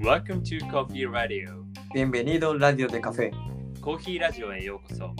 [0.00, 1.62] Welcome to Coffee Radio.
[1.92, 3.30] Bienvenido Radio de Café
[3.82, 5.14] コーヒーラジオへようこそ。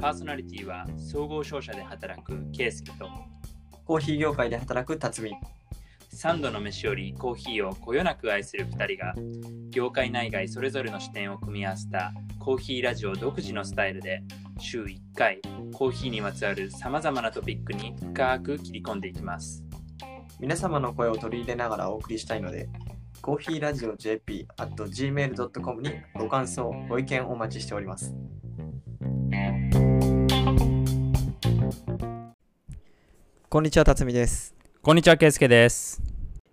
[0.00, 3.08] パーソナリティは総合商社で働くケイスケと。
[3.84, 5.36] コーヒー業界で働く辰巳。
[6.12, 9.14] 3度の飯よりコーヒーをこよなく愛する2人が
[9.70, 14.22] 業界内外それぞれの視点を組み合わせたコーヒーラジオ独自のスタイルで
[14.58, 15.40] 週1回
[15.72, 19.63] コーヒーにまつわるさまざまなトピックに深く切り込んでいきます
[20.40, 22.68] 皆様の声を取り入れながらお送りしたいので
[23.22, 28.14] コーヒーラジオ JP at gmail.com にご感想ご意見お待ちしております。
[33.48, 34.54] こんにちは辰巳です。
[34.82, 36.02] こんにちはケイスケです。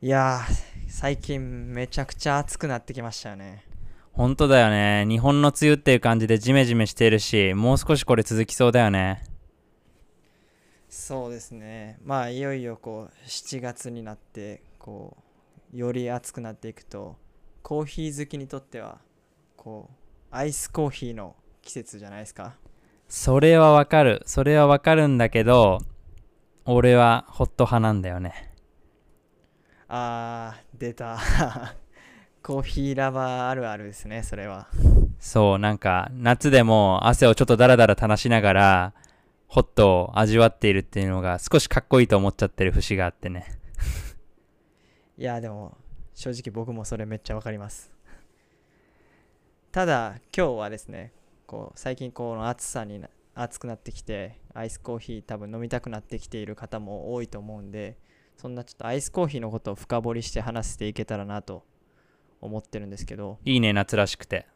[0.01, 0.53] いやー
[0.87, 3.65] 最近めちゃくちゃ暑くなってきましたよね。
[4.13, 5.05] 本当だよね。
[5.09, 9.23] 日本の梅雨っていう感じでジメジメしているしもう少しこれ続きそうだよね
[10.91, 11.97] そうですね。
[12.03, 15.15] まあいよいよこう7月になってこ
[15.73, 17.15] うより暑くなっていくと
[17.63, 18.97] コーヒー好きにとっては
[19.55, 22.55] こうアイスコーヒーの季節じゃないですか。
[23.07, 24.21] それはわかる。
[24.25, 25.79] それはわかるんだけど
[26.65, 28.51] 俺はホット派なんだよね。
[29.87, 31.17] あー出た。
[32.43, 34.67] コーヒーラバーあるあるですねそれは。
[35.19, 38.93] そうなんか夏でも汗をちょっとダラダラ垂らしながら
[39.51, 43.47] ホットを味わっているっていうのが少しかっこいいと思っちゃってる節があってね。
[45.17, 45.77] いやでも
[46.15, 47.91] 正直僕もそれめっちゃわかります。
[49.73, 51.11] ただ今日はですね
[51.47, 57.97] こう最近この暑さにな暑くなってきてアイスコーヒー多分飲みたくなってきている方も多いと思うんで
[58.37, 61.65] そんなちょっとアイスコーヒーのことを深掘りして話していけたらなと
[62.39, 63.37] 思ってるんですけど。
[63.43, 64.47] いいね夏らしくて。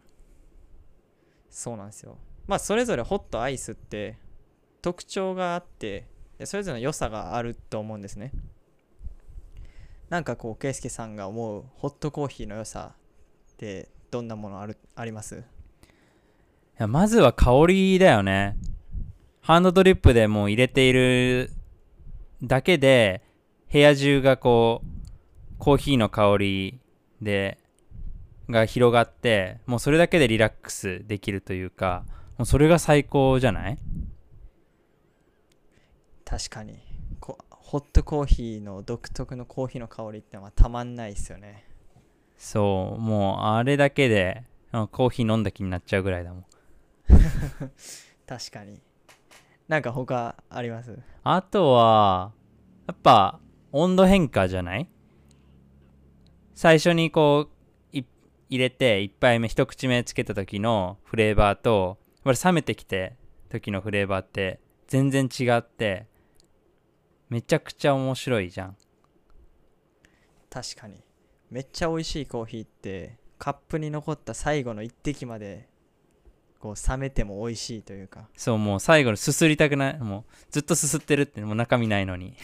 [1.49, 2.17] そうなんですよ。
[2.47, 4.23] まあそれぞれホットアイスって
[4.86, 6.05] 特徴があって
[6.38, 8.31] でそれぞれの良さがあると思うんですね。
[10.09, 12.91] なんかこう圭介さんが思うホットコーヒーの良さ
[13.53, 15.38] ってどんなものあるあります？
[15.38, 15.39] い
[16.78, 18.57] やまずは香りだよね。
[19.41, 21.50] ハンドドリップでもう入れている
[22.44, 23.24] だけで
[23.74, 24.88] 部屋中がこう
[25.57, 26.79] コーヒーの香り
[27.24, 27.57] で
[28.51, 32.06] が広がってもうそれだけでリラックスできるというか
[32.38, 33.79] もうそれが最高じゃない？
[36.25, 36.80] 確かに。
[37.19, 41.63] こホットコーヒーの独特のコーヒーの香りってのはたまんないですよね。
[42.38, 46.46] そうもうあれだけであコーヒー飲んだ気になっちゃうぐらいだもん。
[48.28, 48.81] 確かに。
[49.68, 50.97] なんか他あります？
[51.24, 52.34] あとは
[52.88, 53.40] やっぱ
[53.72, 54.90] 温度変化じゃない？
[56.53, 57.50] 最初にこ
[57.94, 58.03] うい
[58.50, 63.16] 入れて1杯目一口目つけた時のフレーバーとこれ冷めてきて
[63.50, 66.07] 時のフレーバーって全然違って
[67.30, 68.78] めちゃくちゃ面白いじゃん。
[70.50, 71.03] 確かに。
[71.50, 75.68] めっちゃ美味しいコーヒーってカップに残った最後の一滴まで
[76.59, 78.28] こう冷めても美味しいというか。
[78.36, 80.00] そうもう最後にすすりたくない。
[80.00, 82.36] もうずっとすすってるってもう中身ないのに。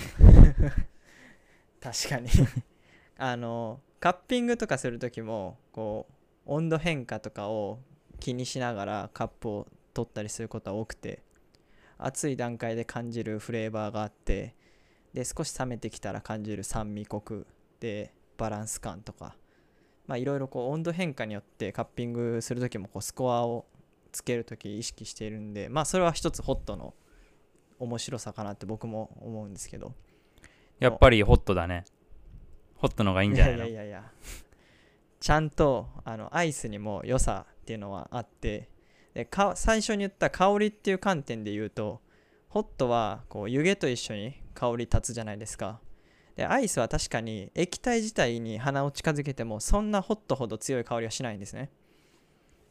[1.82, 2.30] 確かに。
[3.18, 6.14] あのカッピングとかする時もこう
[6.46, 7.80] 温度変化とかを
[8.20, 11.22] 気にしながらカップを取ったりすることは多くて
[11.98, 14.56] 熱い段階で感じるフレーバーがあって
[15.14, 17.48] で少し冷めてきたら感じる酸味コク
[17.80, 19.36] でバランス感とか。
[20.08, 23.66] まあいろいろこう温度変化によってカッピングする時もこうスコアを
[24.12, 26.94] つける時意識しているんでまあそれは一つホットの
[27.80, 29.94] 面白さかなって僕も思うんですけど。
[30.80, 31.86] やっぱりホットだね。
[32.76, 33.66] ホットの方がいいんじゃないの？
[33.68, 34.12] いやいやいやいや。
[35.20, 38.70] ちゃんとあのアイスにも良さっていうのはあって
[39.14, 42.02] でか最初に言った香りっていう観点で言うと
[42.50, 45.80] ホットはこう湯気と一緒に香り立つじゃないですか。
[46.36, 51.72] でアイスは確かに液体自体に鼻を近づけてもそんなホットほど強い香りはしないんですね。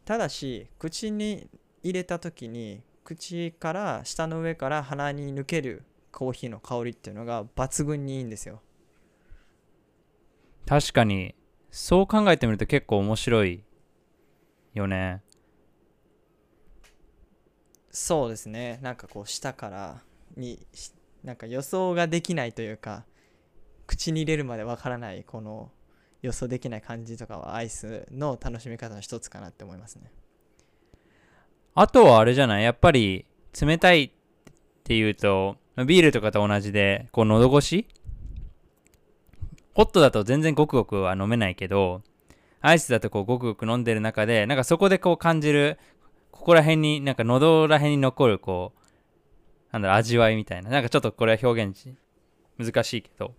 [0.05, 1.49] ただし口に
[1.83, 8.63] 入れた時に口から舌の上から鼻に抜けるコーヒーの香りっていうのが抜群にいいんですよ。
[10.67, 11.35] 確かに
[11.73, 13.65] そう考えてみると結構面白い
[14.75, 15.23] よね。
[17.91, 18.79] そうですね。
[18.81, 20.03] なんかこう舌から
[20.37, 20.93] にし
[21.25, 23.05] なんか予想ができないというか
[23.87, 25.71] 口に入れるまでわからないこの
[26.23, 30.13] 予想できない感じとかはアイスの楽しみ方の一つかなって思いますね。
[31.75, 32.65] あとはあれじゃない？
[32.65, 33.27] やっぱり
[33.61, 34.11] 冷たいっ
[34.85, 35.57] ていうと
[35.87, 37.87] ビールとかと同じでこう喉越し？
[39.73, 42.03] ホットだと全然ごくごくは飲めないけど
[42.61, 45.79] アイスだとこうごくごく飲んでる中でなんかそこでこう感じる
[46.31, 48.80] ここら辺になんか喉ら辺に残るこう
[49.73, 50.71] なんだろう味わいみたいな。
[50.71, 51.95] なんかちょっとこれは表現し
[52.59, 53.35] 難しいけど。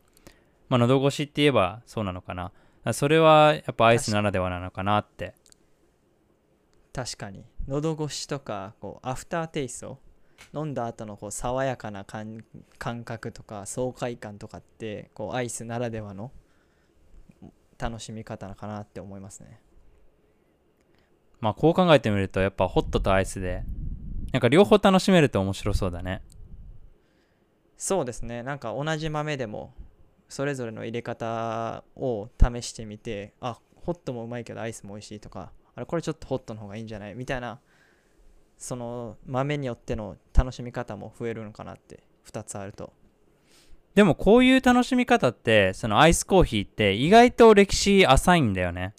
[0.69, 2.51] まあ喉越しって言えばそうなのかな。
[2.93, 5.33] それはやっぱアイスならではなのかなって。
[6.93, 7.45] 確かに。
[7.67, 9.99] 喉越しとかこうアフターテイスト。
[10.55, 12.43] 飲んだ後のこう爽やかな感
[12.79, 16.31] 感覚とか爽快感とかってこうアイスならではの
[17.77, 19.61] 楽しみ方かなって思いますね。
[21.39, 23.63] まあこう考えてみるとやっぱホットとアイスで
[24.31, 26.21] なんか両方楽しめると面白そうだね。
[27.77, 28.43] そうですね。
[28.43, 29.73] なんか同じ豆でも
[30.29, 37.15] それぞれの入れ方を試してみてあホットもうまいけどアイスも美味しいとかあれこれちょっとホットの方がいいんじゃない？
[37.15, 37.59] みたいな
[38.57, 42.93] その豆によっての楽しみ方も増えるのかなって2つあると。
[43.95, 48.93] でもこういう楽しみ方ってそのアイスコーヒーって意外と歴史浅いんだよね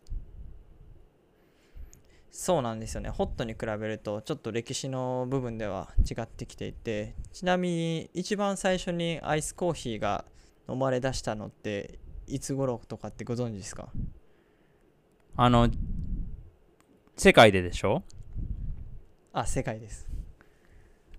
[2.34, 3.11] そうなんですよね。
[3.11, 7.14] ホットに比べるとちょっと歴史の部分では違ってきていて。
[7.31, 10.25] ちなみに一番最初にアイスコーヒーが
[10.67, 13.90] 飲まれ出したのっていつ頃とかってご存知ですか？
[15.37, 15.69] あの
[17.19, 18.02] 世界ででしょ？
[19.34, 20.08] あ世界です。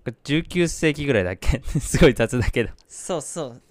[0.04, 1.62] 19世紀ぐらいだっけ？
[1.78, 2.70] すごい雑だけど。
[2.88, 3.62] そうそう。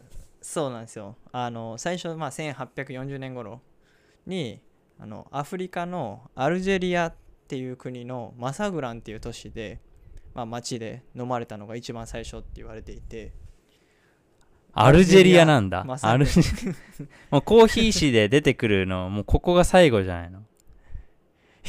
[0.41, 1.17] そうなんですよ。
[1.33, 3.61] あの最初、まあ、1840年頃
[4.25, 4.61] に
[4.97, 7.15] あのアフリカのアルジェリアっ
[7.53, 9.79] ていう国のマサグランっていう都市で、
[10.33, 13.31] まあ、町で飲まれたのが一番最初って言われていて。
[14.73, 15.85] アルジェリアなんだ。
[16.01, 16.75] アルジェ
[17.29, 20.44] もうコーヒー誌で出てくるのもうここが最後じゃないの？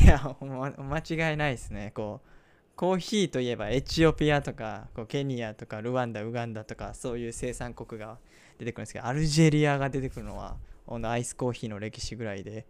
[0.01, 1.93] いや、間違いないですね。
[1.95, 2.29] こう、
[2.77, 8.19] コーヒーといえばエチオピアとか、こうケニアとか、ルワンダ、ウガンダとか、そういう生産国が
[8.59, 12.67] 出てくるんですけど、アルジェリアが出てくるのは、このアイスコーヒーの歴史ぐらいで、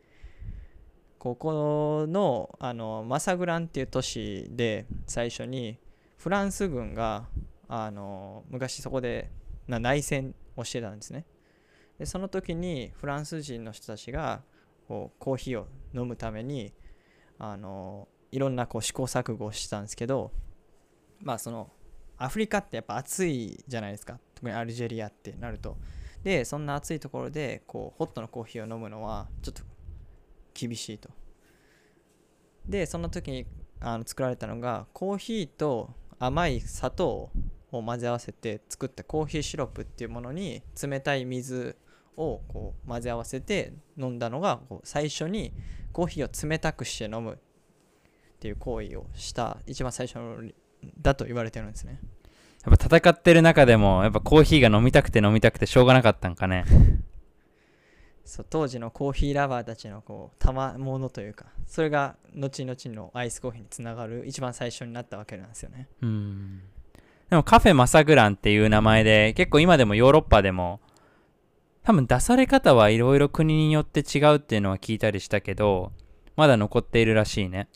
[1.24, 5.78] ここの、あの、マサグランっていう都市で、最初に、
[6.18, 7.26] フランス軍が、
[7.66, 9.30] あの、昔そこで
[9.66, 11.26] 内戦をしてたんですね。
[11.98, 14.42] で、その時に、フランス人の人たちが、
[14.86, 16.72] こうコーヒーを飲むために
[17.38, 20.32] あのいろんなこう試行錯誤をしてたんですけど
[21.20, 21.70] まあその
[22.16, 25.76] アフリカってやっぱ暑いじゃないですか特にアルジェリアってなると
[26.22, 29.62] でそんな暑いところでこうホットのコーヒーを飲むのはちょっと
[30.54, 31.10] 厳しいと。
[32.66, 33.46] でその時に
[33.80, 37.30] あの作られたのがコーヒーと甘い砂糖
[37.70, 41.76] を混ぜ合わせて作ったコーヒーシロップっていうものに冷たい水
[42.16, 45.52] をこう混ぜ合わせて飲んだのがこう最初に
[45.92, 47.36] コーヒーを冷たくして飲むっ
[48.40, 50.36] ていう行為をした一番最初の
[51.00, 52.00] だと言われてるんですね。
[52.64, 56.64] やっぱ戦ってる中でもやっぱコーヒーが飲みたくて飲みたくてしょうがなかったんかね。
[58.24, 65.88] そう当時のコーヒーラバーたちのこう賜物というかそれが後々のアイスコーヒーにつながる一番最初になったわけなんですよね。
[66.00, 66.62] うん。
[67.30, 70.80] でもカフェマサグランっていう名前で結構今でもヨーロッパでも
[71.82, 75.92] 多分出され方はいろいろ国によって違うっていうのは聞いたりしたけど
[76.36, 77.68] まだ残っているらしいね。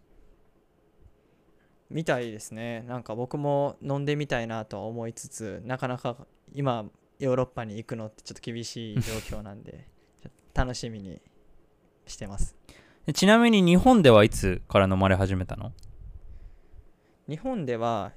[1.91, 2.83] みたいですね。
[2.83, 6.17] なんか僕も飲んでみたいなとは思いつつなかなか
[6.55, 6.87] 今
[7.19, 9.87] ヨーロッパに行くのってちょっと厳しい状況なんで
[10.58, 11.22] 楽しみに
[12.08, 12.56] してます。
[13.06, 15.70] でちなみに日本ではいつから飲まれ始めたの？
[17.28, 18.10] 日本では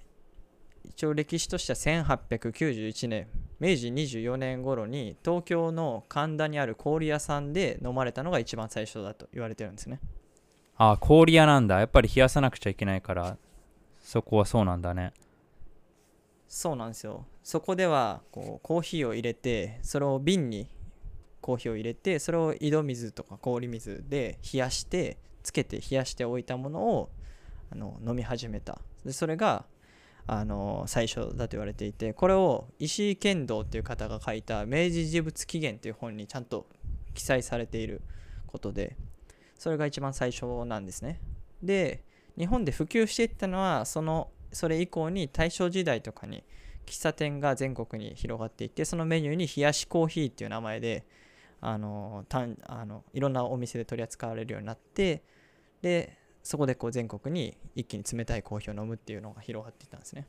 [0.84, 3.28] 一応歴史としては1891年
[3.60, 10.00] 明治24年頃に東京の神田にある氷屋さんで飲まれたのが一番最初だと言われてるんですね。
[10.78, 11.78] ああ氷屋なんだ。
[11.78, 13.38] やっぱり冷やさなくちゃいけないから
[14.02, 15.14] そこはそうなんだね。
[16.48, 17.28] そうなんですよ。
[17.44, 20.68] そこではこうコーヒーを入れてそれを瓶に
[21.42, 27.10] コーヒーを入れてそれを井戸水とか氷水で冷やしてつけて冷やしておいたものを
[27.72, 28.80] あの飲み始めた。
[29.06, 29.66] でそれが
[30.28, 36.68] あの最初だと言われていてこれを石井剣道っていう方が書いた「明治事物起源」という本にちゃんと
[37.14, 38.02] 記載されている
[38.46, 38.96] ことで
[39.58, 41.20] それが一番最初なんですね。
[41.64, 42.04] で
[42.38, 46.44] 日本で普及していったのはそのそれ以降に大正時代とかに
[46.86, 51.06] 喫茶店が全国に広がっていってそのメニューに冷やしコーヒーっていう名前で
[51.62, 55.24] あのたんあのいろんなお店で取り扱われるようになって
[55.82, 60.28] でそこでこう全国に一気に冷たいコーヒーを飲むっていうのが広がっていったんですね。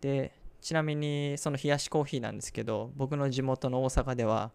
[0.00, 4.50] でちなみにその冷やしコーヒーなんですけど僕の地元の大阪では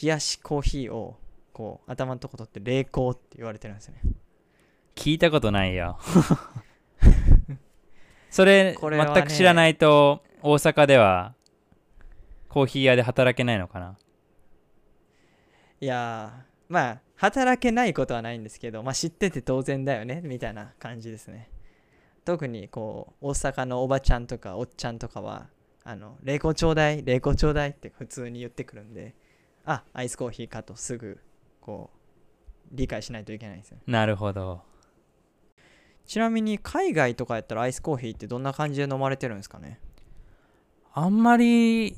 [0.00, 1.18] 冷やしコーヒーを
[1.52, 4.02] こう頭のとこ取って冷凍って言われてるんですよね。
[4.94, 5.98] 聞いたことないよ。
[8.30, 11.34] それこれはね全く知らないと大阪では
[12.48, 13.98] コーヒー屋で働けないのかな？
[15.80, 21.50] いやーまあ働けないことはないんですけど、まあ、知ってて当然だよねみたいな感じですね。
[22.24, 25.48] 特にこう大阪のおばちゃんとかおっちゃんとかは
[25.84, 29.14] あの冷凍ちょうだい冷凍ちょうだいって普通に言ってくるんで
[29.64, 31.18] あアイスコーヒーかとすぐ
[31.60, 31.98] こう
[32.72, 33.78] 理解しないといけないんですよ。
[33.86, 34.62] なるほど。
[36.06, 39.80] ちなみに海外とかやったらアイスコーヒーってどんな感じで飲まれてるんですかね？
[40.92, 41.94] あんまり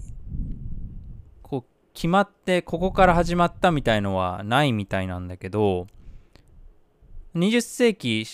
[1.94, 5.86] 決まってここから始まったみたいのはないみたいなんだけど
[7.36, 8.26] 20世紀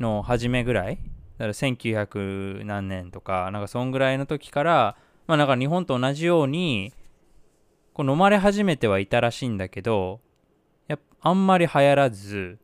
[0.00, 0.96] の初めぐらい
[1.38, 4.96] だから1900何年とかなんかそんぐらいの時から
[5.26, 6.92] まあなんか日本と同じように
[7.92, 10.20] こう飲まれ始めてはいたらしいんだけど
[10.88, 12.58] やあんまり流行らず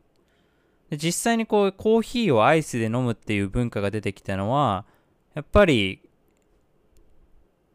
[0.90, 4.84] 実際にこうコーヒーをアイスで飲むっていう文化が出てきたのは
[5.34, 6.02] やっぱり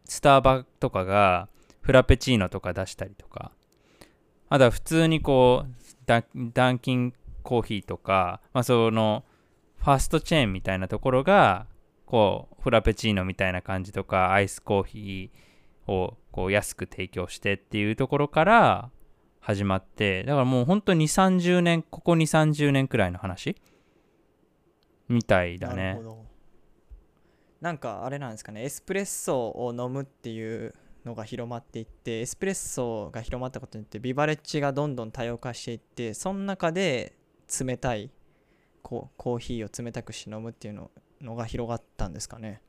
[0.05, 1.49] スターバとかが
[1.87, 3.53] フラペチーノとか出したりとか。
[4.49, 5.71] あとは普通にこう
[6.05, 6.19] ダ
[6.71, 7.13] ンキン
[7.43, 9.23] コーヒーとか、まあ、その
[9.77, 11.65] ファーストチェーンみたいなところが
[12.05, 18.89] こうフラペチーノみたいな感じとかアイスコーヒーをこう安く提供してっていうところから
[19.39, 23.55] 始まってだからもう本当に2 3 0年ここ2 3 0年くらいの話？
[25.07, 25.93] みたいだね。
[25.99, 26.25] ほど。
[27.61, 30.73] なんかあれなんですかねエスプレッソを飲むっていう
[31.07, 37.13] のが広まっていってエスプレッソが広まったことによってビバレッジがどんどん多様化していってその中で
[37.59, 38.11] 冷たい
[38.81, 42.61] こうコーヒーを冷たくし飲むっていうののが広がったんですかね。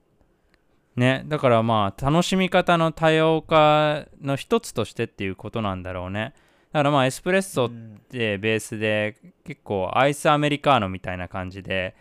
[0.96, 6.32] ねだからまあ楽しみ方の多様化の一つとしてっていうことなんだろうね。
[6.72, 7.70] だからまあエスプレッソっ
[8.08, 11.94] てベースで結構アイスアメリカーノみたいな感じで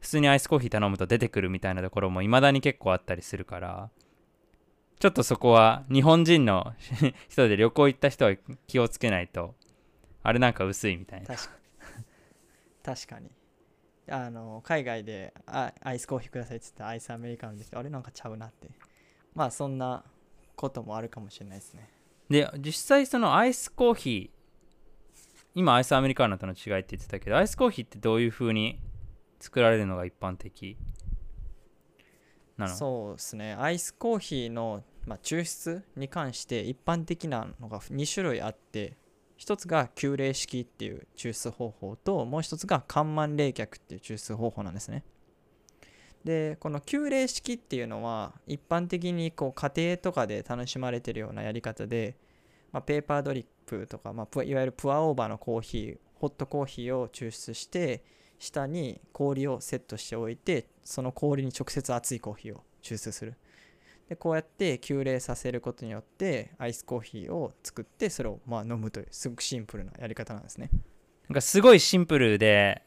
[0.00, 3.90] 普通にアイスコーヒー頼むと出てくるみたいなところも未だに結構あったりするから。
[5.02, 6.74] ちょっとそこは日本人の
[7.28, 8.36] 人で旅行行った人は
[8.68, 9.56] 気をつけないと
[10.22, 11.26] あれなんか薄いみたいな。
[11.26, 11.50] 確か
[12.84, 13.32] 確かに。
[14.08, 18.68] あの海外であアイスコーヒーくださいって言ったらアイスアメリカンできてあれなんかちゃうなって。
[19.34, 20.04] まあそんな
[20.54, 21.90] こともあるかもしれないですね。
[22.30, 28.80] で実際そのアイスコーヒー今アイスアメリカーノとの違いって言ってたけどアイスコーヒーってどういう風に
[29.40, 30.78] 作られるのが一般的
[32.56, 32.72] なの？
[32.76, 33.54] そうですね。
[33.54, 38.96] アイスコーヒーの、まあ、抽出に関して一般的なのが2種類あって
[39.36, 45.04] 一つが急冷式っていう抽出方法ともう一つが緩慢冷却っていう抽出方法なんですね。
[46.24, 52.16] でこの急冷式っていうのは一般的にこう家庭とかで楽しまれてるようなやり方で、
[52.70, 58.04] まあ、ペーパードリップとか、まあ、いわゆるプアオーバーのコーヒーホットコーヒーを抽出して
[58.38, 63.34] 下に氷をセットしておいてその氷に直接熱いコーヒーを抽出する。
[64.12, 70.68] でこうやって急冷させることによってアイスコーヒーを作ってそれをまあ飲むというすごくシンプルなやり方なんですね。
[71.30, 72.82] なんかすごいシンプルで、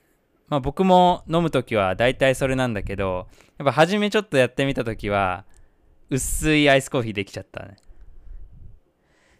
[0.49, 3.27] まあ、僕も飲む時は大体それなんだけど
[3.57, 5.45] やっぱ初めちょっとやってみた時は
[6.11, 7.77] 薄いアイスコーヒーできちゃったね。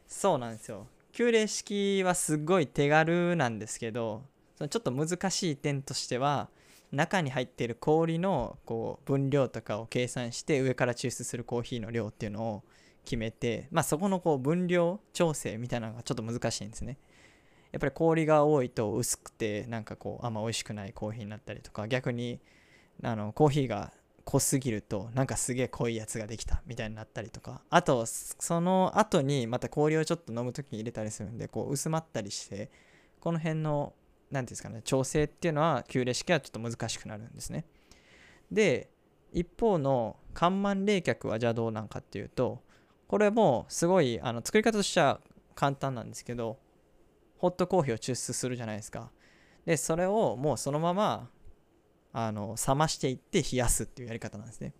[0.08, 0.88] そうなんですよ。
[1.12, 4.24] 急冷式はすごい手軽なんですけど
[4.58, 6.50] そのちょっと難しい点としては
[6.92, 12.64] 中に入っている氷のこう分量とかを計算して上から抽出するコーヒーの量っていうのを
[13.04, 16.98] 決めて、まあ、そこのこう分量調整みたいなのがちょっと難しいんですね。
[17.72, 22.40] やっぱり氷が多いと薄くてなんかこうあんま美味しくないコーヒーになったりとか逆に
[23.04, 23.92] あのコーヒーが
[24.24, 32.72] 濃すぎるとなんかすげえ濃いやつができたみたいになったりとかあとその後にまた氷をちょっと飲む時に入れたりするんでこう薄まったりして
[33.20, 33.94] この辺の
[34.32, 37.66] 何ていうんですかね調整っていうのは急冷式はちょっと難しくなるんですね。
[38.52, 38.90] で
[39.32, 42.62] 一方の緩慢冷却はじゃあどうなんかっていうと
[43.08, 45.20] これもすごいあの作り方としては
[45.56, 46.58] 簡単なんですけど
[47.38, 49.12] ホットコーヒーを抽出するじゃないですか。
[49.66, 51.30] でそれをもうそのまま
[52.14, 54.74] あの冷ましていって冷やすっていうやり方なんですね。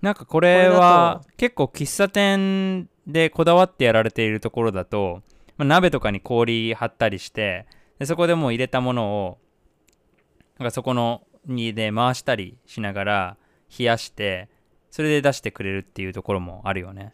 [0.00, 5.22] なんかこれは結構喫茶店でこだわってやられているところだと、
[5.58, 7.66] まあ、鍋とかに氷張ったりして
[7.98, 9.38] でそこでもう入れたものを
[10.58, 13.36] なんかそこのにで回したりしながら
[13.76, 14.48] 冷やして
[14.90, 17.12] それで出してくれるっていうところもあるよね。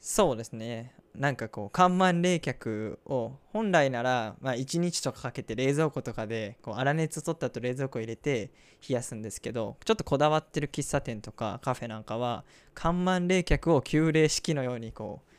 [0.00, 0.92] そうですね。
[1.14, 8.50] なんかこう緩慢冷却を本来なら、まあ、1日とかかけて冷蔵庫とかでこう粗熱取った後冷蔵庫入れて
[8.86, 12.44] 冷やすんですけどちょっとこだわってる喫茶店とかカフェなんかは
[12.74, 15.33] 緩慢冷却を急冷式のようにこう、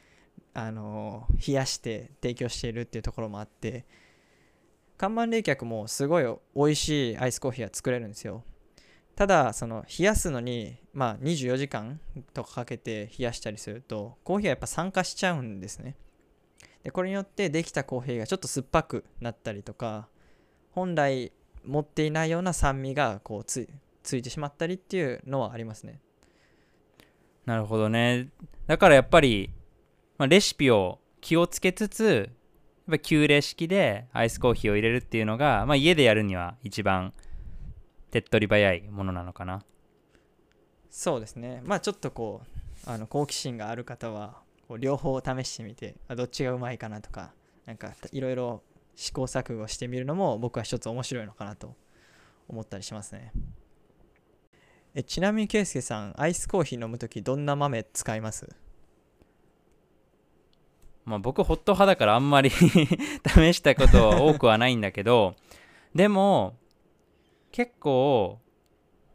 [0.55, 3.85] あの冷やして提供しているっていうところもあって
[4.97, 6.24] 緩慢冷却もすごい
[6.55, 8.43] 美味しいアイスコーヒーが作れるんですよ。
[9.17, 12.00] ただその冷やすのにまあ24時間
[12.33, 15.97] とかかけて冷やしたりするとコーヒーはやっぱ酸化しちゃうんですね。
[16.83, 20.07] でこれによってできたコーヒーがちょっと酸っぱくなったりとか
[20.71, 21.33] 本来
[21.65, 23.67] 持っていないような酸味がこうつ
[24.03, 26.00] ついてしまったりっていうのはありますね。
[27.45, 28.29] なるほどね。
[28.67, 29.51] だからやっぱり
[30.17, 32.29] まあ、レシピを気をつけつつ
[32.88, 37.13] やっぱ急冷式でアイスコーヒーを入れるっていうのが、まあ、家でやるには一番
[38.12, 39.63] 手っ取り早いものなのかな。
[40.89, 41.62] そうですね。
[41.65, 42.41] まあちょっとこ
[42.88, 47.34] うあの好奇心がある方はこう両方試してみてどっちがうまいかなとか
[47.65, 48.63] なんかいろいろ
[48.95, 51.75] 試行錯誤してみるのも僕は一つ面白いのかなと
[52.48, 53.34] 思ったりしますね。
[54.93, 58.48] えちなみに圭介さんアイスコーヒー飲む時どんな豆使います？
[61.05, 62.65] まあ僕ホット派だからあんまり 試
[63.53, 65.35] したことは多くはないんだけど
[65.93, 66.57] でも
[67.51, 68.39] 結構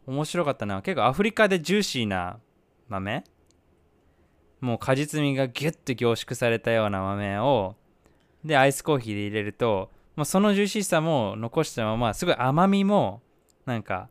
[0.07, 2.39] 面白かったのは結構アフリカでジューシーな
[2.89, 3.23] 豆。
[4.61, 7.75] もう果実味がギュッと凝縮されたような豆を
[8.45, 13.23] でアイスコーヒーで入れると、まあ、そのジューシーさも残したまますごい甘みも
[13.65, 14.09] なんか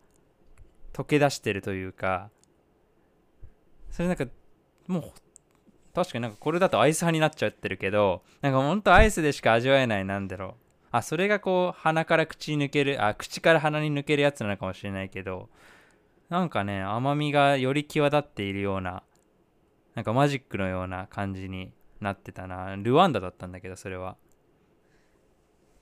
[0.93, 2.31] 溶け出してるというか。
[3.91, 4.27] それなんか
[4.87, 5.13] もうホッ
[5.95, 10.55] 確かになんかこれだとアイス派になっちゃってるけどなんかほんとアイスでしか味わえないなんだろう。
[10.93, 15.49] あそれがこう鼻から口に抜けるあ口から鼻に抜けるやつなのかもしれないけど
[16.29, 19.03] なんかね甘みがより際立っているような
[19.95, 22.77] なんかマジックのような感じになってたな。
[22.77, 24.17] ルワンダだったんだけどそれは。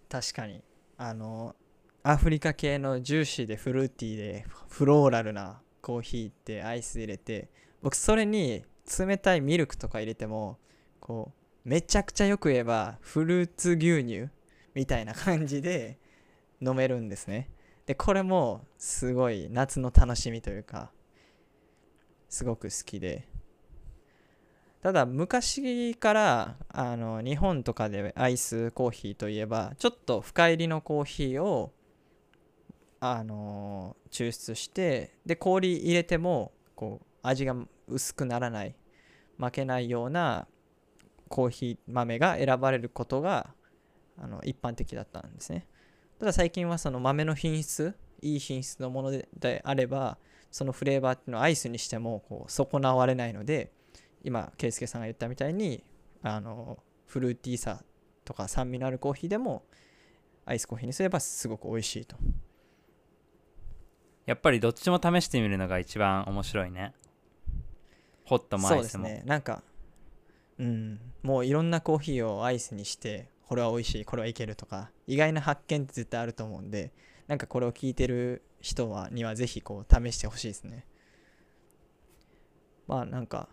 [0.08, 0.62] 確かに。
[0.96, 1.54] あの
[2.02, 7.50] アフリカ系のジューシーでフルーティーでフローラルなコーヒーってアイス入れて
[7.82, 8.64] 僕それに
[8.98, 10.58] 冷たいミルクとか入れても
[11.00, 11.32] こ
[11.64, 14.28] うめちゃくちゃよく言えばフルーツ牛乳
[14.74, 15.98] みたいな感じで
[16.60, 17.50] 飲めるんですね。
[17.86, 20.90] でこれもすごい夏の楽しみというか
[22.28, 23.28] すごく好きで。
[24.80, 31.72] ただ昔からあの日本とかでアイスコーヒーといえばちょっと深入りのコーヒーを
[33.00, 37.56] あの抽出してで氷入れてもこう味が
[37.88, 38.74] 薄くならない
[39.38, 40.46] 負けないような
[41.28, 43.54] コーヒー豆が選ばれることが
[44.16, 45.66] あの一般的だったんですね。
[46.18, 50.18] ただ最近はその豆の品質いい品質のものであれば
[50.50, 53.70] そのフレーバーっていうのをアイスにしてもこう損なわれないので
[54.24, 55.84] 今圭介さんが言ったみたいに
[56.22, 57.82] あのフルーティーさ
[58.24, 59.62] とか酸味のあるコーヒーでも
[60.44, 62.16] アイスコーヒーにすればすごく美味しいと。
[64.26, 66.92] やっぱりどっちも試してみるのが一番面白いね。
[68.28, 69.22] ホットもアそうです、ね。
[69.24, 69.62] なんか
[70.58, 71.00] うん。
[71.22, 76.92] もういろんなコーヒーをアイスにしてこれは美味しいこれはいけるとか意外な発見って絶対あると思うんで
[77.26, 80.84] なんかこれを聞いてる人はにはぜひこう試してほしいですね。
[82.86, 83.48] まあなんか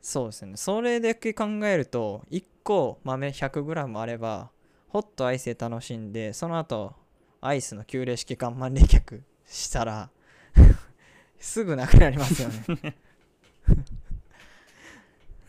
[0.00, 0.56] そうですね。
[0.56, 4.50] それだけ考えると1個豆 100g あれば
[4.88, 6.94] ホットアイスで楽しんでその後
[7.40, 10.10] アイスの急冷式看板冷却したら
[11.38, 12.96] すぐなくなりますよね。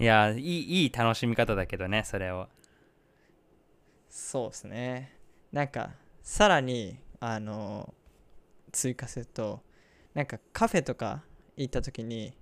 [0.04, 2.50] いやいいいい楽しみ方だけどねそれを。
[4.10, 5.18] そうですね。
[5.54, 7.94] なんかさらにあの
[8.74, 9.62] 追加すると
[10.14, 11.24] なんかカフェとか
[11.56, 12.34] 行った時に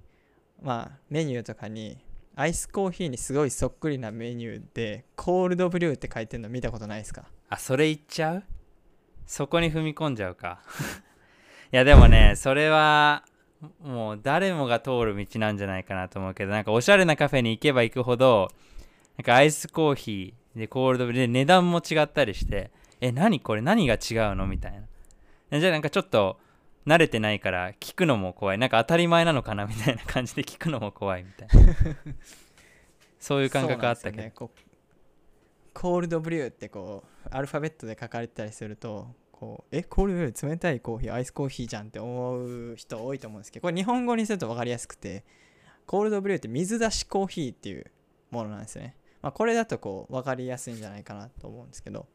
[0.59, 1.99] まあメニューとかに
[2.35, 7.25] アイスコーヒーにすごいそっくりなメニューでコールドブリューって書いてるの見たことないですか？
[7.47, 8.43] あそれ言っちゃう？
[9.27, 10.63] そこに踏み込んじゃうか。
[11.71, 13.23] いやでもねそれは
[13.83, 18.49] もう誰もが通る道なんじゃないかなと思うけどなんかおしゃれなカフェに行けば行くほど
[19.17, 22.71] なんかアイスコーヒーでコールドブリューで値段も違ったりして
[23.01, 24.73] え何これ何が違うのみたい
[25.49, 25.59] な。
[25.59, 26.39] じゃあなんかちょっと
[26.85, 28.57] 慣れてないから聞くのも怖い。
[28.59, 31.75] なんか当たり前なのかなみたいな感じで聞くのも怖いみたいな。
[33.19, 34.33] そういう感覚あったけど、ね。
[34.33, 39.07] コールドブリューってこうアルファベットで書かれてたりすると
[39.41, 45.25] こうえコールドブリュー冷たいコーヒーアイスコーヒーじゃんって思う人多いと思うんですけどこれ日本語にすると分かりやすくて
[45.87, 47.91] コールドブリューって水出しコーヒーっていう
[48.29, 52.05] ものなんですね、まあ、これだとこう分かりやすいんじゃないかなと思うんですけど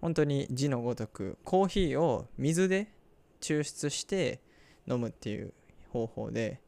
[0.00, 2.92] 本当に字のごとくコーヒーを水で
[3.40, 4.40] 抽出して
[4.88, 5.52] 飲むっていう
[5.92, 6.60] 方法で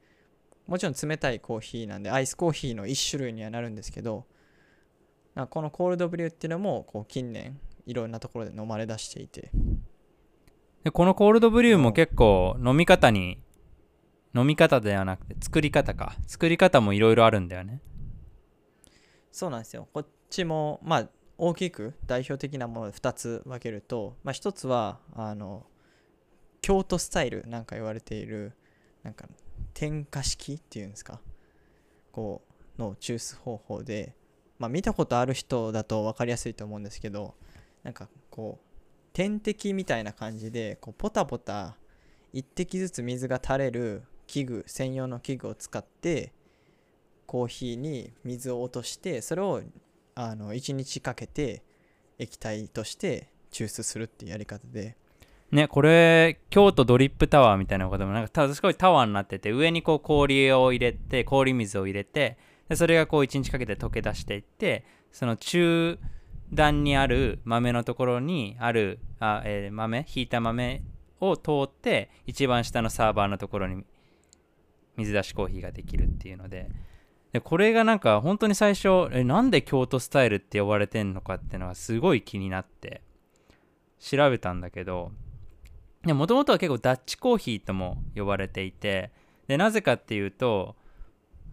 [0.66, 4.26] もちろん冷たいコーヒーなんでアイスコーヒーの一種類にはなるんですけど
[5.50, 9.50] このコールドブリューっていうのもこう近年いろんなところで飲まれ出していて
[10.84, 13.42] でこのコールドブリューも結構飲み方に
[14.34, 16.16] 飲み方ではなくて作り方か。
[16.26, 17.80] 作り方もいろいろあるんだよね。
[19.32, 19.88] そうなんですよ。
[19.92, 25.66] こっちもまあ大きく代表的なもので2つ分けると、まあ、1つはあの
[26.60, 28.52] 京都スタイルなんか言われている
[29.02, 29.26] なんか
[29.72, 31.20] 点火式っていうんですか。
[32.12, 32.42] こ
[32.76, 34.14] うの抽出方法で、
[34.58, 37.34] まあ、見たことある人だと分かりやすいと思うんですけど
[37.82, 38.63] なんかこう
[39.14, 41.76] 点滴みたいな感じでこうポタポタ
[42.34, 46.32] 1滴ずつ水が垂れる器具専用の器具を使って
[47.26, 49.62] コーヒーに水を落としてそれを
[50.16, 51.62] あの1日かけて
[52.18, 54.96] 液体として抽出するっていうやり方で。
[55.52, 66.00] ねこれ京都ドリップタワーみたいなこともなんかたすごいタワーになってて上にこう氷を入れて氷水を入れてでそれがこう1日かけて溶け出していってその中
[66.54, 70.82] 段にある豆のところにあるあ、えー豆ひいた豆
[71.20, 73.84] を通って一番下のサーバーのところに
[74.96, 76.70] 水出しコーヒーができるっていうので。
[77.32, 83.02] でこれがなんか本当に最初えなんで京都スタイルって呼ばれてんのかっていうのがすごい気になって
[83.98, 85.10] 調べたんだけど。
[86.06, 89.10] もともとは結構ダッチコーヒーとも呼ばれていて
[89.48, 90.76] でなぜかっていうと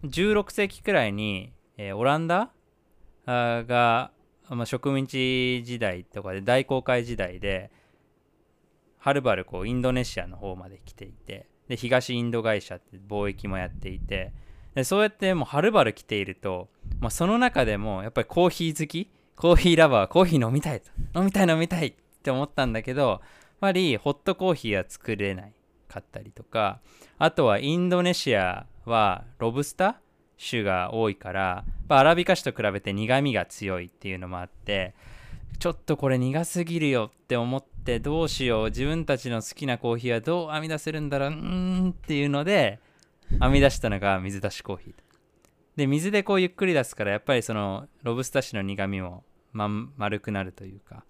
[0.04, 2.50] 16世紀くらいに、えーオランダ
[3.26, 4.10] が、
[4.54, 7.70] まあ、植民地時代とかで大航海時代で
[8.98, 14.32] はるばるこうインドネシアの方まで来ていてで東インド会社って貿易もやっていて
[14.74, 16.68] でそうやってもうはるばる来ていると、
[17.00, 23.20] まあ、その中でもやっぱりコーヒー好きコーヒーラバーコーヒー飲みたいと飲みたい飲みたいって思ったんだけどやっ
[23.60, 25.52] ぱりホットコーヒーは作れない
[25.88, 26.80] かったりとか
[27.18, 29.94] あとはインドネシアはロブスター
[30.38, 34.94] 種が多いから、まあアラビカ種と比べて苦味が強いっていうのもあって
[35.58, 42.80] ちょっとこれ苦すぎるよって思ってどうしよう自分たちの好きなコーヒーはどう編み出せるんだろううんっていうので
[43.40, 44.94] 編み出したのが水出しコーヒー
[45.76, 51.04] で水でこうゆっくり出すからやっぱりそのロブスター種の苦味も、ま、丸くなるというか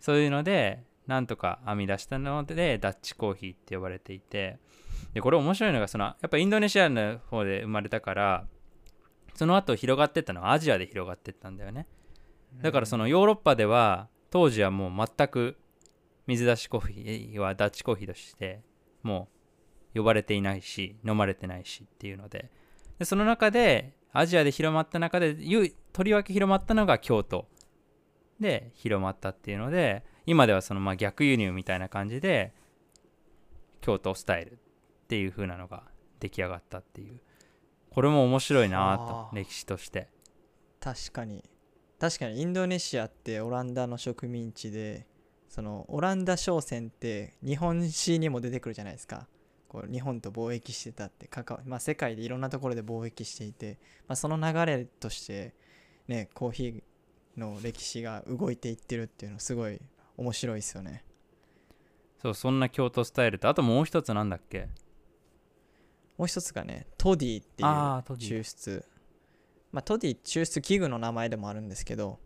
[0.00, 4.58] そういうのでなんとか編み出したのでダッチコーヒーって呼ばれていて
[5.14, 8.44] でこれ面白いのがそのやっぱインドネシアの方で生まれたから
[9.34, 11.86] その後広がってったのはアジアで広がってったんだよね。
[12.60, 15.56] だからそのヨーロッパでは当時はもう全く
[16.26, 18.60] 水出しコーヒーはダッチコーヒーとして
[19.02, 19.28] も
[19.94, 22.50] う呼ばれていないし飲まれてないしっていうので。
[22.98, 27.46] でその中でアジアで広まった中でゆとりわけ広まったのが京都。
[28.38, 32.52] で広まったっていうので今ではそのまあ逆輸入みたいな感じで
[33.80, 34.56] 京都スタイルっ
[35.08, 35.84] ていう風なのが
[36.20, 37.20] 出来上がったっていう
[37.94, 40.08] これも面白いなはとあ歴史として。
[40.80, 41.44] 確かに。
[41.98, 45.06] 確かにインドネシアってオランダの植民地で
[45.48, 49.28] そのオランダ商船って日本史にも出てくるじゃないですか。
[49.68, 55.54] こう日本と貿易してたって関わ、まあ、世界でいろんなところで貿易していて、まあ、その流れとして
[56.08, 59.80] ねコーヒーの歴史が動いていってるっていうのすごい
[60.18, 61.04] 面白いですよね。
[62.20, 64.68] そうそんな京都スタイルとあともう一つなんだっけ？
[66.16, 68.84] もう一つがねトディっていう抽出。
[69.72, 72.20] まあトディ抽出器具の名前でもあるんですけど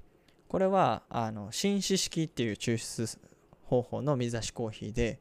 [0.48, 3.18] これはあの紳士式っていう抽出
[3.64, 5.20] 方法の水出しコーヒーで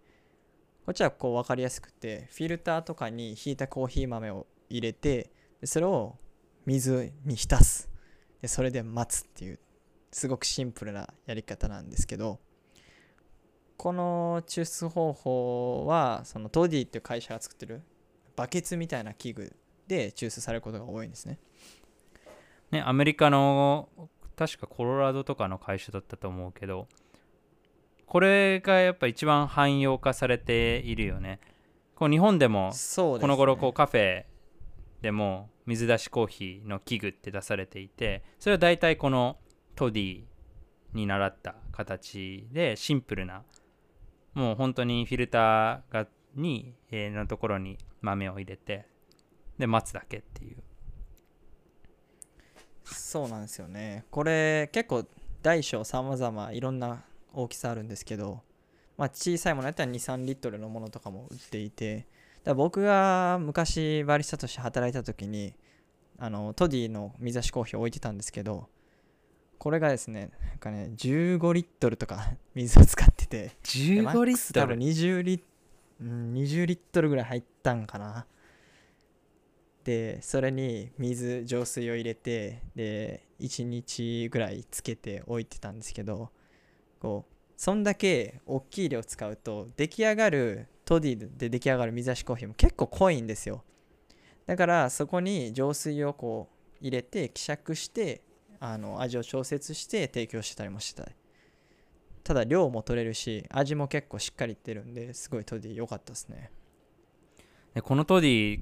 [0.86, 6.18] こっちはこう分かりやすくてフィルターとかにひいたコーヒー豆を入れてでそれを
[6.66, 7.90] 水に浸す。
[8.42, 9.60] でそれで待つっていう
[10.12, 12.40] すごくシンプルなやり方なんですけど
[13.78, 17.82] この抽出方法はそのトディっていう会社が作ってる
[18.36, 19.56] バケツみたいな器具
[19.88, 21.40] で抽出されることが多いんですね。
[22.72, 23.90] ねアメリカの
[24.36, 26.88] 確かコロラドとかの会社だったと思うけど
[28.06, 31.40] これがやっぱ一番汎用化されているよね。
[31.96, 34.26] こう日本でもこの頃こうカフェ
[35.02, 39.38] でも水出しコーヒーの器具って出されていてそれは大体この
[39.76, 40.24] トディ
[40.94, 43.44] に習った形でシンプルな
[44.34, 48.86] もう本当にフィルターがに、えーのところに豆を入れて
[49.58, 50.58] で待つだけっていう。
[52.86, 54.06] そうなんですよね。
[54.12, 55.06] これ結構
[55.42, 58.42] 大小さまざまいろんな大きさあるんですけど、
[58.98, 62.08] まあ、小さいものやったら23リットルのものとかも売っていて
[62.44, 65.54] だ僕が昔バリスタとして働いた時に
[66.18, 68.70] あのトディの水出しコーヒーを置いてたんですけど
[69.58, 73.52] これがですねなんかね15リットルとか水を使ってて。
[73.96, 74.92] でマ15リックス多分ットル。
[74.92, 75.42] 20リッ
[76.02, 78.26] うん20リットルぐらい入ったんかな。
[79.84, 86.32] でそれに水浄水を入れてで1日ぐらいつけて置いてたんですけど
[87.00, 93.64] こうそんだけ大きい量使うと出来上がるトディで出来上がる水出しコーヒーも結構濃いんですよ。
[94.48, 98.22] だからそこに浄水をこう入れて希釈して
[98.60, 101.10] あの味を調節して提供してたりもしてた。
[102.26, 106.50] ただ量も取れるし味も結構しっかりいってるんですごいトディ良かったですね。
[107.76, 108.60] でこのトディ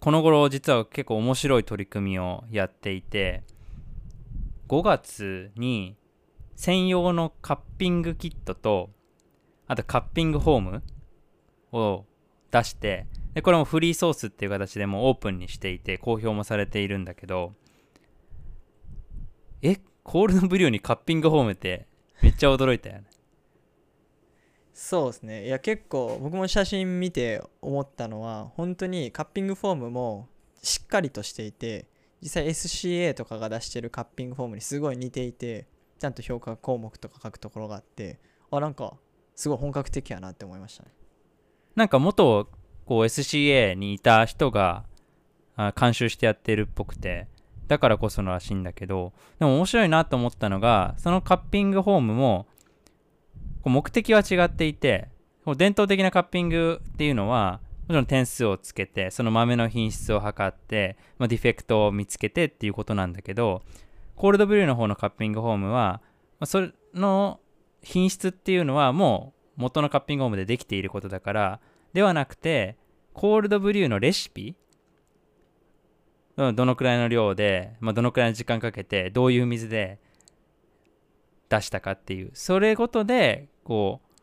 [0.00, 3.42] この頃実は結構面白い取り組みをやっていて
[4.66, 5.94] 5月に
[6.56, 8.88] 専用のカッピングキットと
[9.66, 10.82] あとカッピングホーム
[11.72, 12.06] を
[12.50, 17.52] 出してでこれもフリーソースっていう形でもオープンにしていて公表もされているんだけど
[19.60, 21.86] えコールドブリューにカッピングホームって
[22.22, 23.04] めっちゃ驚いたよね。
[24.72, 25.46] そうですね。
[25.46, 30.28] いや結構僕も写真見て思ったのは本当にカッピングフォームも
[30.62, 31.86] しっかりとしていて
[32.20, 35.66] 実際 SCA とかが出してるカッピングフォームにすごい似ていて
[35.98, 38.18] ちゃんと評価項目とか書くところがあって
[38.50, 38.94] あなんか
[39.34, 40.90] すごい本格的やなって思いましたね。
[41.74, 42.48] なんか元
[42.84, 44.84] こう SCA にいた人が
[45.56, 47.28] あ監修してやってるっぽくて
[47.72, 52.46] だからこそのらしいんだけどでも面白いなと思ったのがそのカッピングフォームも
[53.62, 55.08] こう目的は違っていて
[55.46, 63.62] こう伝統的なカッピングっていうのはもちろん点数をつけてその豆の品質を測って、まあ、ディフェクトを見つけてっていうことなんだけど
[64.16, 66.02] コールドブリューの方のカッピングフォームは、
[66.40, 67.40] まあ、その
[67.82, 71.60] 品質っていうのはもう元のカッピングフォームでできていることだから
[71.94, 72.76] ではなくて
[73.14, 74.56] コールドブリューのレシピ
[76.36, 79.98] うんどのくらいの量で、まあ、どのくらいの時間かけてどういう水で
[81.48, 82.30] 出したかっていう。
[82.34, 84.22] それごとでこう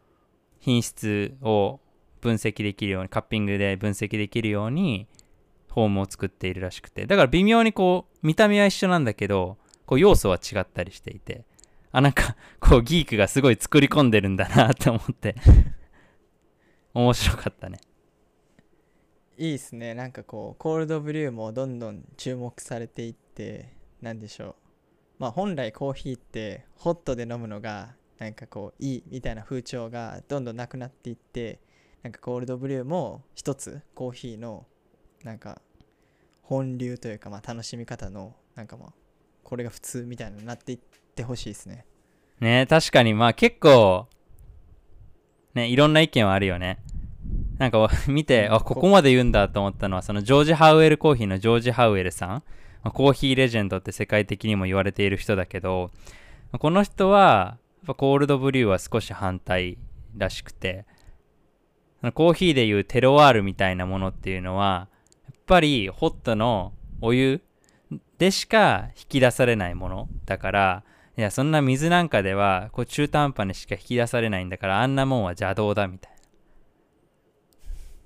[0.59, 1.79] 品質を
[2.21, 5.07] 分析できるようにカッピングで分析できるように
[5.67, 7.05] フォームを作っているらしくて。
[7.05, 11.45] だから微妙にこう見た目は一緒なんだけどこう要素は違ったりしていて。
[11.91, 15.35] あなんかこうギークがすごい作り込んでるんだなと思って。
[16.93, 17.79] 面白かったね。
[19.39, 19.93] いいですね。
[19.93, 24.55] なんかこうコールドブリューもどんどん注目されていってなんでしょう。
[25.17, 31.61] まあ本来コーヒーってホットで飲むのがなんかこういいみたいな風潮がどんどんなくなっていって
[32.03, 34.65] なんかコールドブリューも一つコーヒーの
[35.23, 35.61] なんか
[36.41, 38.93] 本流というかまあ楽しみ方のなんかまあ
[39.43, 40.79] これが普通みたいになっていっ
[41.15, 41.85] てほしいですね。
[42.41, 43.13] ね確かに。
[43.13, 44.05] まあ結構
[45.53, 46.79] ねいろんな意見はあるよね。
[47.59, 48.53] なんか 見てうん。
[48.55, 52.29] あここまで言うんだと思ったのはそのジョージ・ハウエルコーヒーのジョージ・ハウエルさん。
[52.29, 52.43] ま
[52.85, 55.91] あコーヒーレジェンドって世界的にも言われている人だけど
[56.57, 59.77] この人はコールドブリューは少し反対
[60.17, 60.85] らしくて
[62.13, 64.87] コーヒーでいうテロワールみたいなものっていうのは
[65.25, 67.41] やっぱりホットのお湯
[68.17, 70.83] でしか引き出されないものだから
[71.17, 76.18] いやそんな水なんかではこう中途半端にしか引き出されないんだからあんなもんは邪道だみたいな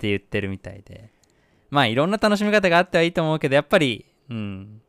[0.04, 1.10] って言ってるみたいで。
[1.70, 4.82] まあいろんな楽しみ方があってはいいと思うけどやっぱりうん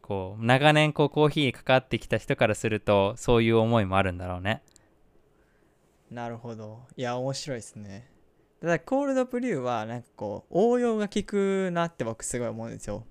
[0.00, 4.62] こう長年こうコーヒーに関わってきた人からするとそういう思いもあるんだろうね。
[6.10, 6.80] なるほど。
[6.96, 8.10] いや面白いですね。
[8.60, 13.04] ただコールドブリューはなんかこう応用が効くなって僕すごい思うんですよ。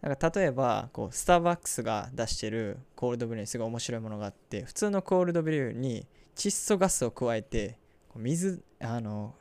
[0.00, 6.06] なんか例えばこうスターバックスが出してるコールドブリューにすごい面白いものがあって普通のコールドブリューに
[6.36, 7.78] 窒素ガスを加えて
[8.14, 9.34] 水あの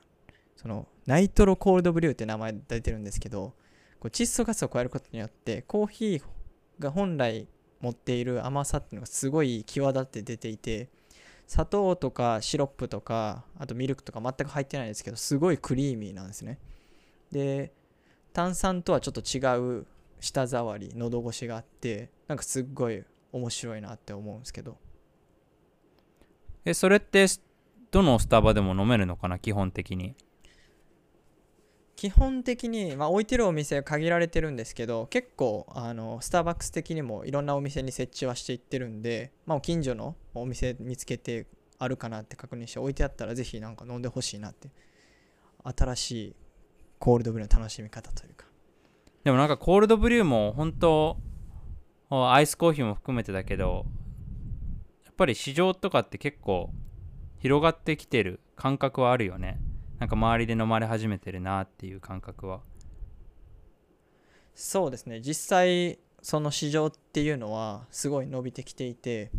[0.55, 3.53] そのナイトロコールドブリューって名前出てるんですけど
[3.99, 6.21] こう窒素ガスを加えることによってコーヒー
[6.79, 7.47] が本来
[7.81, 10.89] 持っている甘さっていうのがすごい際立って出ていて
[11.47, 16.59] 砂糖とかシロップとかあとミルクとか全く入ってないんですけどすごいクリーミーなんですね。
[17.31, 17.73] で
[18.31, 19.85] 炭酸とはちょっと違う
[20.21, 24.77] 舌触り喉越しがあってなんかすっごい面白いなって思うんですけど。
[26.65, 27.25] えそれって
[27.91, 29.37] どのスタバでも飲めるのかな？
[29.37, 30.15] 基本的に。
[32.03, 41.47] 基本的に、まあ、置いてるお店は限られてるんですけど結構あのスターバックス的にもいろんなお店に設置はしていってるんで、まあ、近所のお店見つけて
[41.79, 44.69] あるかなって確認して置いてあったらぜひなんか飲んでほしいなって
[45.63, 46.35] 新しい
[46.99, 48.47] コールドブリューの楽しみ方というか。
[49.23, 51.17] でもなんかコールドブリューも本当
[52.09, 53.85] アイスコーヒーも含めてだけど
[55.05, 56.69] やっぱり市場とかって結構
[57.39, 59.57] 広がってきてる感覚はあるよね。
[60.03, 62.59] なんか周りで飲まれ始めてるなっていう感覚は。
[64.53, 65.21] そうですね。
[65.21, 69.31] 実際その市場っていうのはすごい伸びてきていて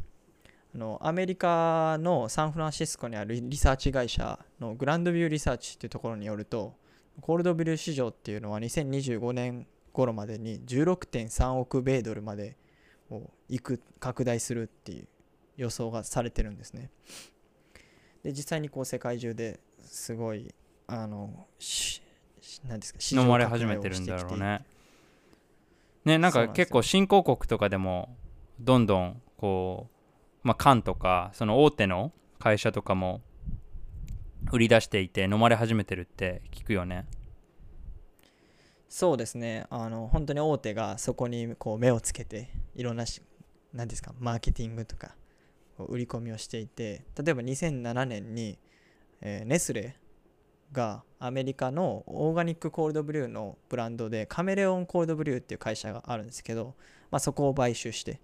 [0.74, 6.74] あのアメリカのサンフランシスコにあるリサーチ会社のグランドビューリサーチっていうところによると
[7.20, 12.56] コールドビュー市場っていうのは2025年頃までに16.3億米ドルまで
[13.10, 15.08] をいく拡大するっていう
[15.58, 16.90] 予想がされてるんですね。
[18.22, 20.52] で実際にこう世界中ですごい
[20.86, 22.02] あのし
[22.66, 24.64] なんですか飲まれ始めてるんだろうね。
[26.04, 28.16] ねなんか結構新興国とかでも
[28.60, 29.88] どんどんこ
[30.44, 33.22] うまあ缶とかその大手の会社とかも
[34.52, 37.06] 売り出していて飲まれ始めてるって聞くよね。
[38.88, 39.66] そうですね。
[39.70, 43.22] あの本当に大手がそこにこう目をつけていろんなし
[43.72, 45.16] 何ですかマーケティングとか
[45.78, 48.58] 売り込みをしていて例えば2007年に、
[49.24, 49.96] えーネスレ
[50.72, 56.74] がアメリカのオーガニックコールドブリューのブランドでカメレオンコールドブリューっていう会社があるんですけど、
[57.10, 58.20] まあ、そこを買収して。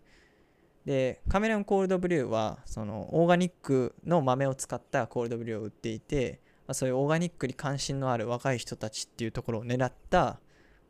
[0.85, 10.41] でカメレオンコールドブリューはそのオーガニックの豆を使ったコールドブリューを売っていて、まあ、そういうオーガニックに関心のある若い人たちっていうところを狙った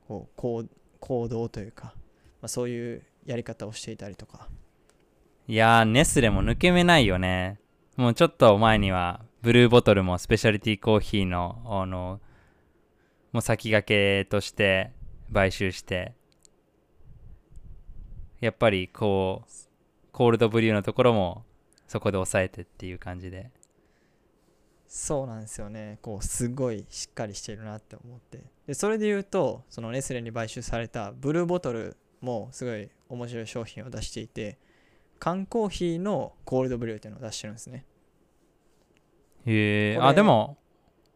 [0.09, 0.65] こう行
[1.01, 1.93] 行動というか、ま
[2.43, 4.49] あ、そういうやり方をしていたりとか。
[5.47, 7.59] いやネスレも抜け目ないよね。
[7.97, 12.21] もうちょっと前にはブルーボトルもスペシャリティコーヒーのあの
[13.33, 14.93] もう先駆けとして
[15.33, 16.13] 買収して
[18.41, 19.51] やっぱりこう
[20.13, 21.45] コールドブリューのところも
[21.87, 23.51] そこで抑えてっていう感じで。
[24.87, 25.99] そうなんですよね。
[26.03, 28.43] こうすごいしっかりしてるなって思って。
[28.67, 34.59] でそれで言うとそのネスレに買収されたブルーボトルもすごい面白い商品を出していて
[35.19, 37.87] 缶コーヒーのコールドブリューっていうのを出してるんですね。
[39.47, 40.59] へえあでも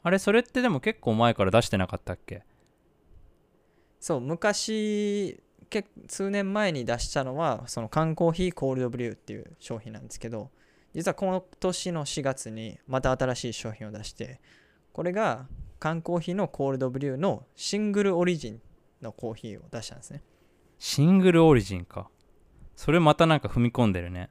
[0.03, 2.43] あれそれってでも結構前から出してなかったっけ？
[4.01, 10.51] そう昔け数年前に出したのはその缶コーヒーコールドブリューっていう商品なんですけど
[10.95, 14.41] 実は今年の4月にまた新しい商品を出して
[14.93, 15.47] これが
[15.81, 18.61] 缶コーヒーのコールドブリューのシングルオリジン
[19.03, 20.23] のコーヒーを出したんですね。
[20.79, 22.09] シングルオリジンか。
[22.77, 24.29] それまたなんか踏み込んでるね。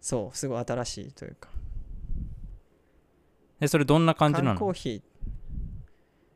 [0.00, 1.48] そうすごい新しいというか
[3.64, 4.54] えそれどんな感じなの？
[4.54, 4.96] 缶コーヒー。
[4.98, 5.02] い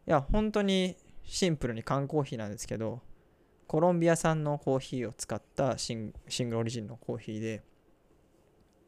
[0.06, 3.02] や本当にシンプルに缶コーヒーなんですけど
[3.66, 6.12] コロンビア産のコーヒーを使ったシン
[6.48, 7.62] グルオリジンのコーヒーで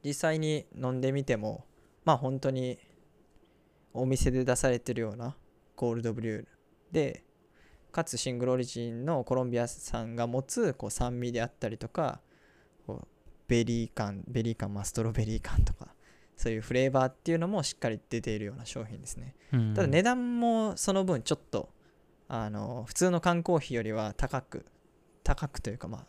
[0.02, 1.66] 実際に飲んでみても
[2.06, 2.78] まあ本当に
[3.92, 5.36] お店で出されてるような
[5.76, 6.48] cold brew
[6.90, 7.24] で
[7.92, 12.20] かつシングルオリジンのコロンビア産が持つこう酸味であったりとか
[12.86, 13.08] こう
[13.48, 15.88] ベリー感ベリー感、まあ、ストロベリー感とか
[16.40, 19.34] そういうフレーバーっていうのもしっかり出ているような商品ですね。
[19.52, 19.74] うん。
[19.74, 21.68] ただ値段もその分ちょっと
[22.28, 24.64] あの普通の缶コーヒーよりは高く
[25.22, 26.04] 高くというかまあ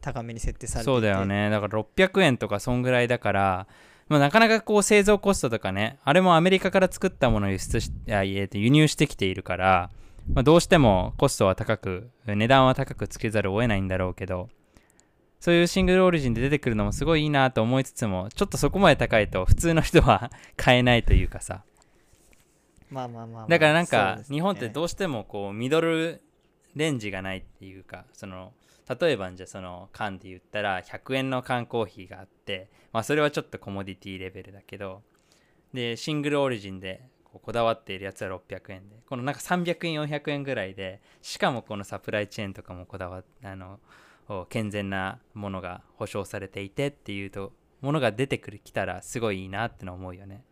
[0.00, 1.50] 高めに設定されてそうだよね。
[1.50, 3.66] だから600円とかそんぐらいだから、
[4.06, 9.90] まあ、なかなかこう製造コストとかねあれもアメリカから作ったものを輸出しいや、えーと輸入してきているから、
[10.32, 14.48] まあ、どうしてもコストは高く値段は高くつけざるを得ないんだろうけど
[15.40, 21.62] そういうシングルオリジンで出てくるのもすごいいいなと思いつつもちょっとそこまで高いと普通の人は 買えないというかさ。
[22.90, 24.24] まあまあまあまあだからなんかね。
[24.28, 26.22] 日本ってどうしてもこうミドル
[26.74, 28.52] レンジがないっていうかその
[29.00, 35.02] 例えばじゃあその缶で言ったら100円の缶コーヒーがあってまあそれはちょっとコモディティレベルだけど
[35.74, 43.78] でシングルオリジンでこうこだわっているやつは600円でこのなんか300円400円ぐらいでしかもこのサプライチェーンとかもこだわあの
[44.48, 50.44] 健全なものが保証されていてっていうとものが出てくるきたらすごいいいなっての思うよね。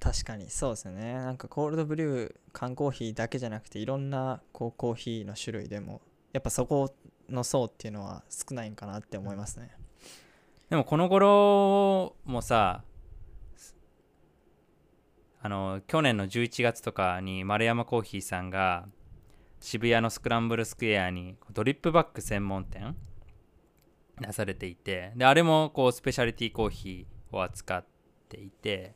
[0.00, 1.14] 確かにそうですね。
[1.14, 6.00] なんかコールドブリュー缶コーヒーだけじゃなくていろんなこうコーヒーの種類でも
[6.32, 6.94] やっぱそこ
[7.28, 9.70] の層っていうのは少ないんかなって思いますね。
[10.70, 12.82] でもこの頃もさ
[15.42, 18.88] あの去年の11月とかに丸山コーヒーさんが
[19.66, 22.94] 渋谷のスクランブルスクエアにドリップバッグ専門店
[24.20, 27.86] 出されていてであれもこうスペシャリティコーヒーを扱っ
[28.28, 28.94] ていて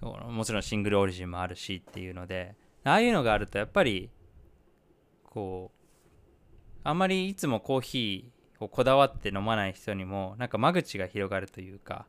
[0.00, 4.08] もちろんシングルオリジンもあるしっていうのでああいうのがあるとやっぱり
[5.24, 12.06] こうあんまりいつもコーヒーをこだわって飲まない人にもなんか間口が広がるというかやっ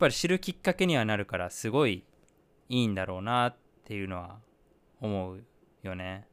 [0.00, 2.02] ぱり知るきっかけにはなるからすごい
[2.68, 4.40] いいんだろうなっていうのは
[5.00, 5.44] 思う
[5.86, 6.26] よね。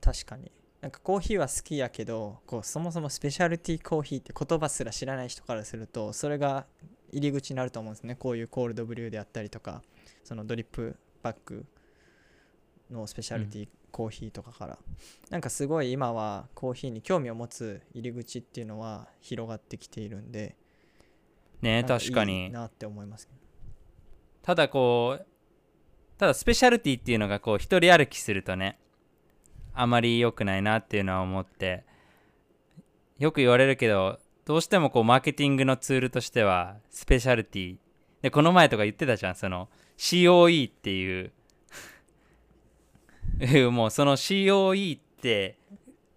[0.00, 0.50] 確かに。
[0.80, 6.66] なんかコーヒーは好きやけどこうそもそもスペシャルティーコーヒーって言葉すら知らない人からするとそれが
[7.12, 8.14] 入り口になると思うんですね。
[8.14, 9.82] こういうコールドブリューであったりとか
[10.24, 11.66] そのドリップバッグ
[12.90, 14.78] のスペシャルティーコーヒーとかから、
[15.30, 20.56] なんかすごい今はコーヒーに興味を持つ入り口っていうのは広がってきているんで
[21.60, 22.50] ね確かに。
[22.50, 23.28] なって思います
[24.42, 25.26] ただこう
[26.20, 28.78] ただスペシャルティっていうのがこう一人歩きするとね
[29.72, 31.82] あまり良くないなっていうのは思って
[33.18, 37.76] よく言われるけどどうしてもこうマーケティングのツールとしてはスペシャルティ。
[38.20, 41.32] でこの前とか言ってたじゃんその COE っていう。
[43.72, 45.56] もうその COE って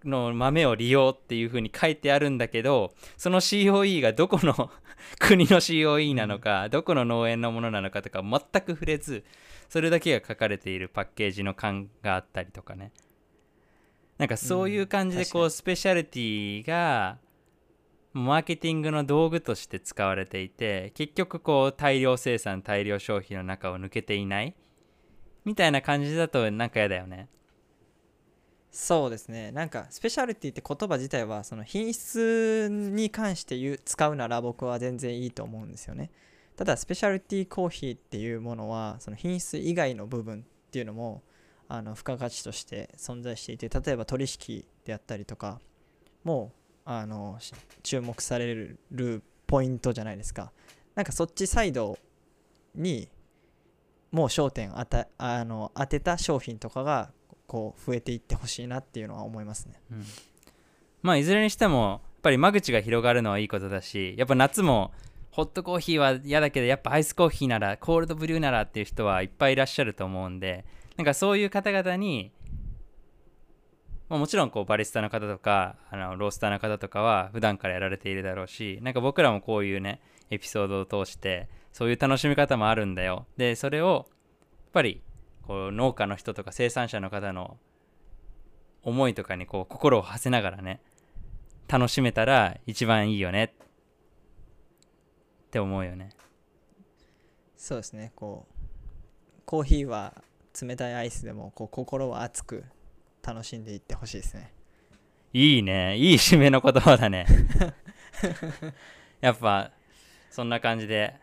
[0.04, 4.70] の豆を利用っていう風に書いてあるんだけどその COE がどこの
[5.20, 9.24] 国の COE なのか、どこの農園のものなのかとか全く触れず
[9.74, 12.92] それだけが書かれているパッケージの缶があったりとかね。
[14.20, 17.18] なんかそういう感じでこう、うんスペシャリティが
[18.14, 24.56] マーケティングの道具として使われていて結局こう大量生産大量消費の中を抜けていない
[25.44, 27.28] みたいな感じだとなんか嫌だよね。
[28.70, 29.52] そうですね。
[29.52, 36.12] なんかスペシャルティって言葉自体はその品質に関して言う使うなら僕は全然いいと思うんですよね
[36.56, 41.24] ただスペシャルティーコーヒーっていうものはその品質以外の部分っていうのも
[41.68, 45.60] あの付加価値として存在していて例えば取引であったりとか
[46.24, 46.52] も
[46.86, 47.40] あの
[47.82, 48.54] 注目され
[48.92, 50.52] るポイントじゃないですか。
[50.96, 51.98] なんかそっちサイド
[52.76, 53.08] に
[54.12, 57.12] もう焦点あたあの当てた商品とかが
[57.48, 60.04] こう増えていってほしいなっていうのは思いますね、うん、
[61.02, 64.92] まあいずれにしてもやっぱり間口が広がるのはいいことだしやっぱ夏も
[65.34, 70.64] ホットコーヒーは嫌だけどやっぱアイスコーヒーならコールドブリューならっていう人はいっぱいいらっしゃると思うんで
[70.96, 72.32] なんかそういう方々に、
[74.10, 83.26] まあ、もちろんこうバリスタの方とかあのロースターの方とかは普段からやられているだろうしなんか僕らもこういうねエピソードを通してそういう楽しみ方もあるんだよ。
[83.36, 84.14] でそれをや
[84.70, 85.02] っぱり
[85.42, 87.58] こう農家の人とか生産者の方の
[88.84, 90.80] 思いとかにこう心を馳せながらね
[91.68, 93.56] 楽しめたら一番いいよね。
[95.54, 96.10] って思うよね。
[97.56, 98.12] そうですね。
[98.16, 100.24] こうコーヒーは
[100.60, 102.64] 冷たいアイスでもこう心を熱く
[103.22, 104.52] 楽しんでいってほしいですね。
[105.32, 105.96] いいね。
[105.96, 107.28] いい締めの言葉だね。
[109.22, 109.72] やっぱ
[110.32, 111.14] そんな感じで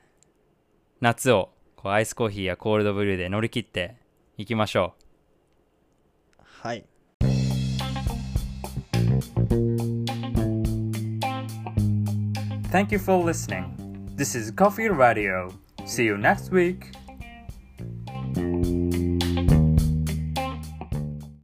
[1.00, 3.96] 夏をこうアイスコーヒーやコールドブリューで乗り切って
[4.36, 4.94] いきましょ
[6.38, 6.42] う。
[6.44, 6.84] はい。
[12.70, 13.79] Thank you for listening.
[14.20, 15.50] This is Coffee Radio.
[15.86, 16.92] See you next week.